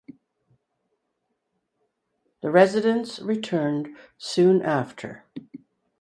The 2.41 2.49
residents 2.49 3.19
returned 3.19 3.95
soon 4.17 4.63
after. 4.63 5.25